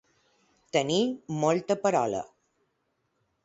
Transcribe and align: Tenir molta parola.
Tenir 0.77 1.03
molta 1.45 1.79
parola. 1.85 2.25